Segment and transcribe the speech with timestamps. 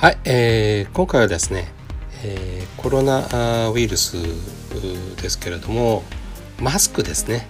[0.00, 1.68] はい、えー、今回はですね、
[2.24, 4.16] えー、コロナウイルス
[5.20, 6.04] ですけれども
[6.58, 7.46] マスクですね、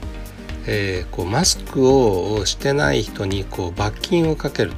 [0.67, 4.73] えー、こうマスクをしてない人にこう罰金をかける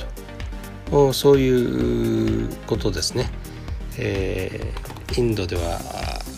[0.90, 1.14] と。
[1.14, 3.30] そういうことですね、
[3.96, 5.80] えー、インドでは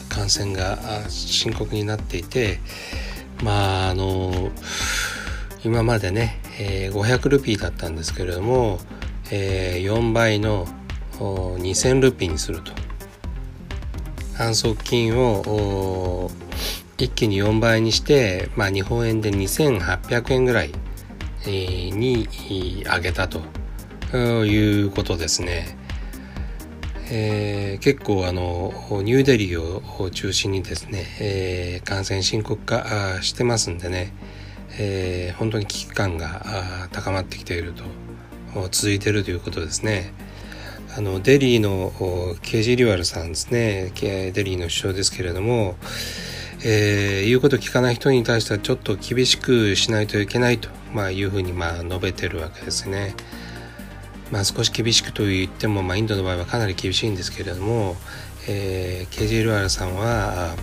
[0.09, 2.61] 感染が深刻になっていて
[3.43, 4.53] まああの
[5.65, 8.79] 今までね、えー、500ルピーだったんですけれども、
[9.33, 10.69] えー、4倍の
[11.19, 12.73] 2000ルピーにすると
[14.35, 16.31] 反則金を
[16.99, 20.73] 一気に4倍にして、まあ、日本円で2800円ぐらい
[21.47, 22.29] に
[22.85, 23.41] 上げたと
[24.17, 25.77] いうことですね。
[27.11, 28.73] えー、結構あの
[29.03, 34.15] ニューデリーを中心にですね、えー、感染深刻化してますんでね、
[34.79, 37.85] えー、本当に危機感が高まってきていると
[38.71, 40.13] 続いているということですね。
[40.97, 41.93] あのデリーの
[42.43, 45.75] ケージリュワルさんですねデリーの首相ですけれども、
[46.65, 53.15] えー、言うこと聞かない人に対してはちょっと厳しくしないといけないと、まあ、いうふうにまあ述べてるわけですね。
[54.31, 57.97] まあ、少し厳しくと言っても、まあ、インドの場合はかなり厳しいんですけれども、
[58.49, 60.55] えー、ケージリュワルさんは、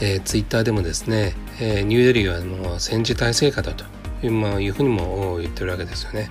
[0.00, 3.84] えー、ツイッターでもですね、えー、ニューデリーはもう戦時体制下だと
[4.24, 6.30] いう,、まあ、いうふうにも言ってるわけですよね。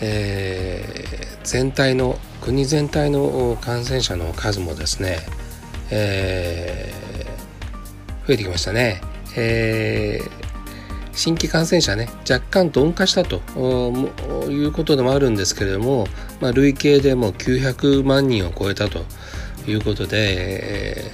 [0.00, 5.18] えー、全体の国全体の感染者の数もですね、
[5.90, 9.00] えー、増えてきましたね。
[9.36, 10.30] えー、
[11.12, 13.40] 新規感染者ね若干鈍化したと
[14.48, 16.06] いうことでもあるんですけれども、
[16.40, 19.04] まあ、累計でも900万人を超えたと
[19.68, 21.10] いうことで、え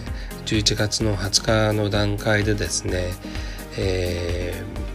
[0.47, 3.11] ー、11月の20日の段階でですね、
[3.77, 4.86] えー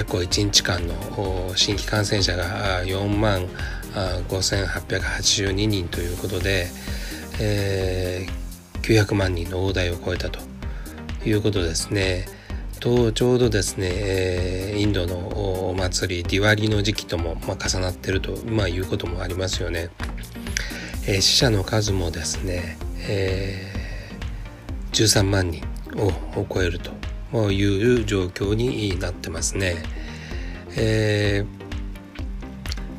[0.00, 0.94] 過去1日間の
[1.56, 3.46] 新規感染者が4万
[4.30, 6.68] 5882人ということで、
[7.38, 10.40] えー、900万人の大台を超えたと
[11.26, 12.24] いうことですね。
[12.80, 19.90] とちょうどですね、えー、インドのお祭りディワリの時期とも、まあ、重なってると、まあ、いうこともありますよね。
[21.06, 25.62] えー、死者の数もですね、えー、13万人
[25.98, 26.90] を超えると
[27.32, 29.76] いう状況になってますね。
[30.76, 31.44] え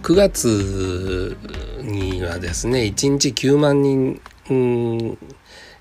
[0.02, 1.38] ー、9月
[1.82, 5.18] にはですね1日9万人、うん、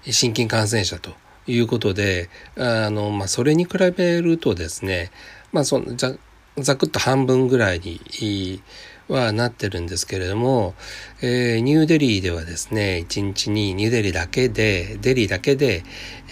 [0.04, 1.10] 新規感染者と
[1.46, 5.10] いうことであの、まあ、それに比べるとですね、
[5.52, 6.14] まあ、そのざ
[6.58, 8.62] ざくっと半分ぐらいに
[9.08, 10.74] はなってるんですけれども、
[11.22, 15.82] えー、ニューデリーではですね1日にニューデリーだけでデリーだけで、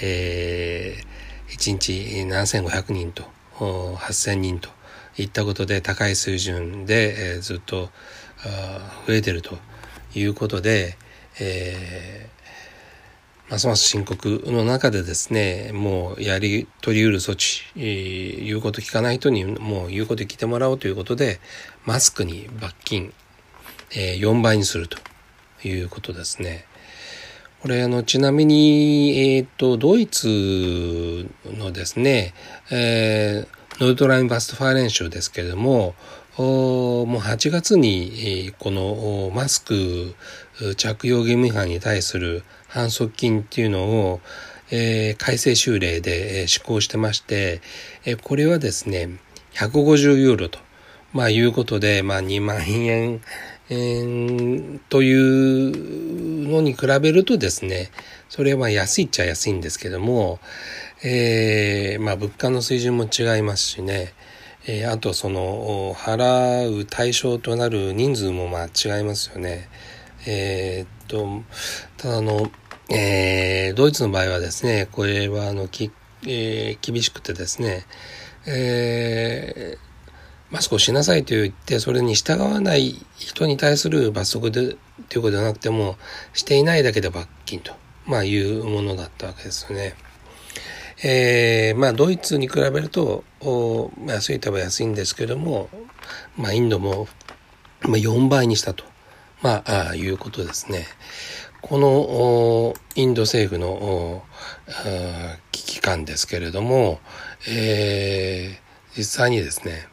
[0.01, 1.08] えー
[1.51, 1.93] 1日
[2.27, 3.25] 7500人と
[3.59, 4.71] 8000人と
[5.17, 7.91] いったことで高い水準で、ずっと
[9.07, 9.59] 増えてると
[10.15, 10.97] いうことで、
[11.41, 21.41] えー、ますます深刻の中でですねもうやり取りうる措置、えー、言うこと聞かない人にもう言うこと聞いてもらおうということで
[21.85, 23.13] マスクに罰金、
[23.93, 24.99] えー、4倍にすると
[25.67, 26.65] いうことですね。
[27.61, 32.33] これあのちなみに、えっ、ー、とドイツのですね、
[32.71, 35.95] えー、ノルトラインバストファーレン州ですけれども
[36.37, 40.15] もう8月にこのマスク
[40.77, 44.21] 着用義務違反に対する反則金っていうのを、
[44.71, 47.61] えー、改正修例で施行してまして、
[48.05, 49.19] えこれはですね
[49.55, 50.61] 150ユーロと、
[51.13, 53.21] まあ、いうことで、まあ、2万円
[53.71, 57.91] えー、というのに比べるとですね、
[58.29, 60.41] それは安いっちゃ安いんですけども、
[61.05, 64.15] えー、まあ物価の水準も違いますしね、
[64.67, 69.69] えー、あとその払う対象となる人数もまあ違いますよね。
[70.27, 71.43] えー、っと、
[71.97, 72.51] ただあの、
[72.91, 75.91] えー、ドイツの場合はですね、これはあのき、
[76.27, 77.87] えー、厳しくてですね、
[78.47, 79.88] えー、
[80.51, 84.77] マスクをしなさいと言ってそれに従わない人に対する罰則で
[85.09, 85.97] ということではなくても
[86.33, 87.73] していないだけで罰金と、
[88.07, 89.95] まあ、いうものだったわけですね。
[91.05, 95.69] えー、まあドイツに比べるとお安いとは安いんですけども、
[96.37, 97.07] まあ、インドも、
[97.83, 98.85] まあ、4倍にしたと、
[99.41, 100.87] まあ、あいうことですね。
[101.61, 104.23] このインド政府の
[105.53, 107.01] 危機感ですけれども、
[107.49, 109.89] えー、実際にですね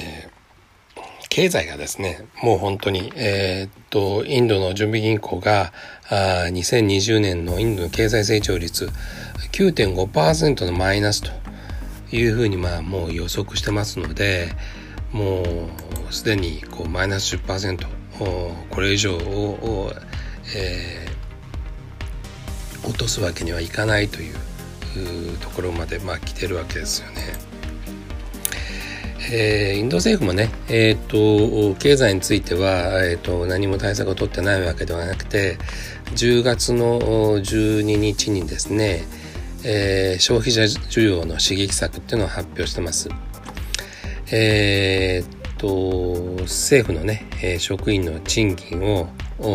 [0.00, 5.72] えー、経済がですね、もう本当に、えー、っと、インドの準備銀行が、
[6.08, 8.90] あ2020年のインドの経済成長率
[9.52, 11.30] 9.5%のマイナスと
[12.14, 14.52] いうふうに、まあ、もう予測してますので、
[15.12, 15.42] も
[16.10, 17.86] うすでにこうマイナス10%
[18.18, 19.92] これ以上を、
[20.56, 27.53] えー、落とすわけにはいかないというところまで、まあ、来てるわけですよね。
[29.36, 35.58] えー、インド政府もね、えーと、経済については、えーと、何も対策を取ってないわけではなくて
[36.14, 37.00] 10月の
[37.40, 39.02] 12日にですね、
[39.64, 43.08] えー、消費者需要の刺激策っていうのを発表してます。
[44.30, 49.08] えー、と政府のね、えー、職員の賃金を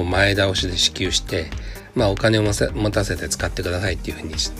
[0.04, 1.46] 前倒しで支給して、
[1.96, 4.52] まあ、お金を持たせて使ってくださいっていうふうにし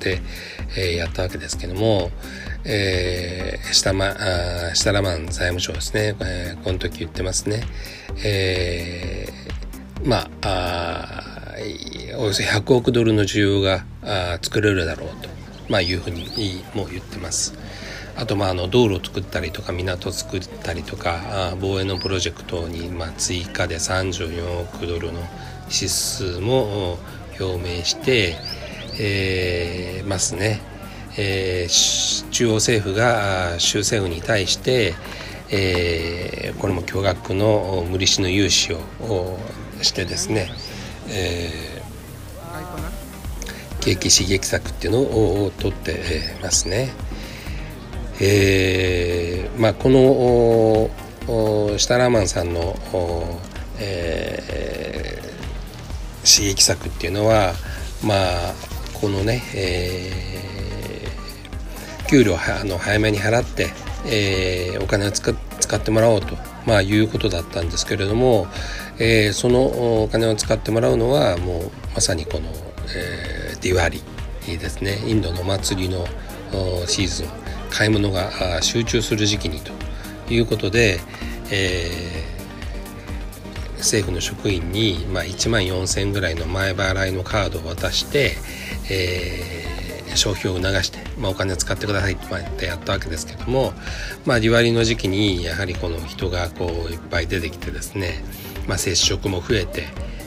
[0.00, 0.22] て、
[0.74, 2.10] えー、やったわけですけども、
[2.64, 4.16] えー、下間
[4.70, 7.62] あ下ラマン財務省ですね、えー、この時言ってますね、
[8.24, 11.54] えー、まああ
[12.18, 15.28] およそ100億ドルの需要があ作れるだろうと、
[15.68, 17.54] まあ、いうふうにもう言ってます。
[18.16, 25.20] あとまああの道路を作ったりとか港を作ったりとかあ防衛のプロジェクトにまあ追加で34億ドルの
[25.68, 26.98] 支出も
[27.40, 28.36] 表明して、
[29.00, 30.60] えー、ますね、
[31.16, 34.94] えー、中央政府が州政府に対して、
[35.50, 39.38] えー、これも巨額の無利子の融資を
[39.82, 40.50] してですね、
[41.08, 46.00] えー、景気刺激策っていうのを取って
[46.42, 46.90] ますね。
[48.20, 50.90] えー、まあこの
[51.78, 52.76] シタラーマンさんの、
[53.80, 57.54] えー、刺激策っていうのは
[58.04, 58.54] まあ
[58.94, 60.53] このね、えー、
[62.14, 63.70] 給料あの早めに払って、
[64.06, 68.46] えー、お金を使ってもらおうと、まあ、いうことだったんですけれども、
[69.00, 72.50] えー、そのお金を使ってもらうのはもうまさにこの、
[72.96, 74.00] えー、ディワリ
[74.46, 75.02] ですね。
[75.08, 76.06] インドの祭りの
[76.86, 77.26] シーズン。
[77.68, 79.72] 買い物が集中する時期にと。
[80.32, 81.00] いうことで、
[81.50, 88.36] えー、政府の職員に、まあ、1万4,000円ぐらいの前払いのカードを渡して、
[88.88, 89.83] えー、
[90.14, 92.16] 消費を促して、まあ、お金を使ってくださいっ
[92.58, 93.72] てやったわけですけども、
[94.24, 98.22] まあ、利割の時期にやはりこの人がこういっぱい出てきてですね、
[98.68, 99.84] まあ、接触も増えて、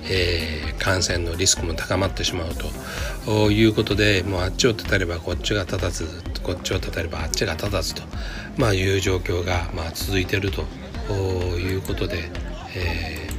[0.10, 2.50] えー、感染のリスクも高まってしまう
[3.26, 6.06] ということでもうあっちを立てればこっちが立たず
[6.44, 8.02] こっちを立てればあっちが立たずと、
[8.58, 10.64] まあ、いう状況が、まあ、続いていると
[11.14, 12.30] いうことで、
[12.76, 13.30] え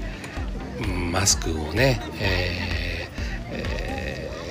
[0.83, 2.78] ー、マスクをね、えー、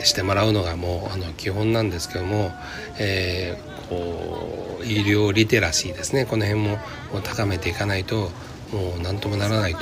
[0.08, 2.52] してもらうのがもうあの基本なんですけども、
[3.00, 6.80] えー、こう医療リテラシーですねこの辺も
[7.24, 8.32] 高めていかないと
[8.72, 9.76] もう何ともならない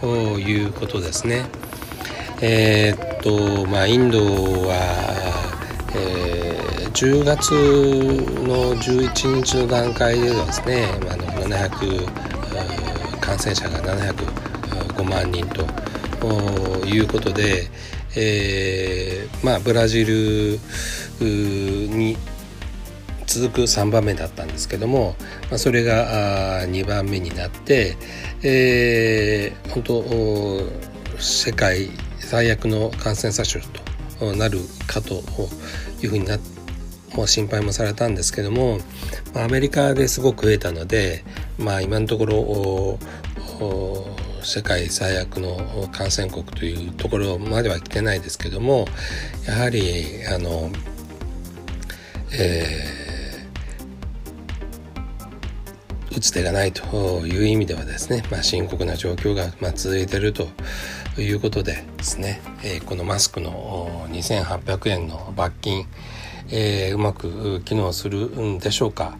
[0.00, 1.46] ということですね。
[2.42, 4.74] えー、っとまあインドは、
[5.94, 15.66] えー、10月の11日の段階ではですね、まあ、の700感染者が705万人と
[16.86, 17.68] いうことで、
[18.16, 20.58] えー、まあブラジル
[21.20, 22.16] に
[23.26, 25.14] 続く3番目だったんですけども、
[25.50, 27.96] まあ、それが2番目になって、
[28.42, 33.60] えー、本当世界最悪の感染者数
[34.18, 35.22] となるかと
[36.02, 36.38] いうふうにな
[37.14, 38.78] もう心配もされたんですけども
[39.34, 41.24] アメリカですごく増えたので、
[41.58, 42.98] まあ、今のところ
[44.42, 48.86] 世界最悪の感染国というところまでは来てないですけども
[49.46, 50.70] やはりあの、
[52.32, 53.00] えー
[56.12, 60.48] 打つ手がないという意味ではですね、まあ、深刻な状況がま続いてると
[61.18, 65.86] いうことでですね、えー、このマスクの2800円の罰金、
[66.50, 69.16] えー、うまく機能するんでしょうか。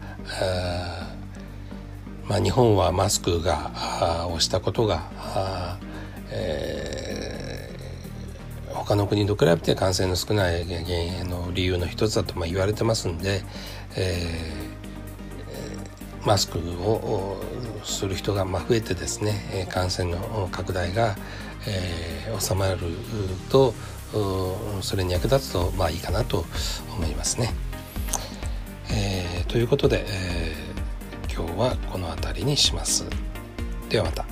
[2.31, 5.03] まあ、日本はマスクがをしたことが、
[6.29, 13.43] えー、他の国と比べて感染の少ない原因の理由の一つだとまあ言われてますんで、
[13.97, 14.71] えー
[16.23, 17.41] マスクを
[17.83, 21.15] する人が増えてですね感染の拡大が、
[21.67, 22.77] えー、収まる
[23.49, 23.73] と
[24.83, 26.45] それに役立つとまあいいかなと
[26.95, 27.55] 思いますね。
[28.91, 30.40] えー、ということで、えー、
[31.33, 33.05] 今日はこの辺りにします。
[33.89, 34.30] ではまた。